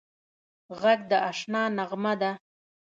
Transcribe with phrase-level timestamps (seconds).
[0.79, 2.31] غږ د اشنا نغمه ده